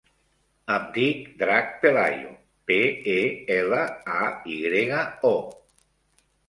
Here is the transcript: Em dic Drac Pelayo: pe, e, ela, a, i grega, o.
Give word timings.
Em 0.75 0.87
dic 0.95 1.19
Drac 1.41 1.69
Pelayo: 1.83 2.33
pe, 2.71 2.79
e, 3.19 3.21
ela, 3.59 3.85
a, 4.19 4.27
i 4.57 4.61
grega, 4.67 5.07
o. 5.37 5.37